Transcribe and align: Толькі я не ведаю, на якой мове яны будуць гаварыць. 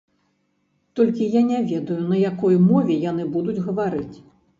Толькі 0.99 1.27
я 1.39 1.43
не 1.49 1.59
ведаю, 1.71 1.97
на 2.13 2.17
якой 2.31 2.57
мове 2.71 2.97
яны 3.11 3.27
будуць 3.37 3.63
гаварыць. 3.67 4.17